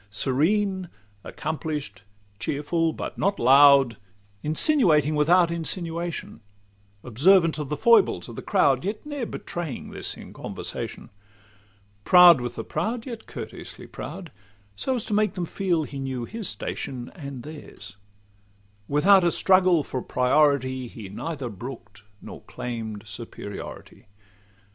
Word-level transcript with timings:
Serene, 0.09 0.89
accomplish'd, 1.23 2.01
cheerful 2.39 2.91
but 2.91 3.19
not 3.19 3.39
loud; 3.39 3.97
Insinuating 4.41 5.13
without 5.13 5.51
insinuation; 5.51 6.41
Observant 7.03 7.59
of 7.59 7.69
the 7.69 7.77
foibles 7.77 8.27
of 8.27 8.35
the 8.35 8.41
crowd, 8.41 8.83
Yet 8.83 9.05
ne'er 9.05 9.27
betraying 9.27 9.91
this 9.91 10.17
in 10.17 10.33
conversation; 10.33 11.11
Proud 12.03 12.41
with 12.41 12.55
the 12.55 12.63
proud, 12.63 13.05
yet 13.05 13.27
courteously 13.27 13.85
proud, 13.85 14.31
So 14.75 14.95
as 14.95 15.05
to 15.05 15.13
make 15.13 15.35
them 15.35 15.45
feel 15.45 15.83
he 15.83 15.99
knew 15.99 16.25
his 16.25 16.49
station 16.49 17.11
And 17.13 17.43
theirs:—without 17.43 19.23
a 19.23 19.29
struggle 19.29 19.83
for 19.83 20.01
priority, 20.01 20.87
He 20.87 21.09
neither 21.09 21.47
brook'd 21.47 22.01
nor 22.23 22.41
claim'd 22.45 23.03
superiority. 23.07 24.07